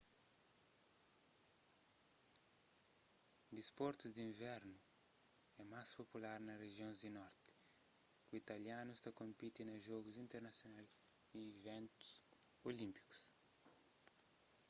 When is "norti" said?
7.17-7.49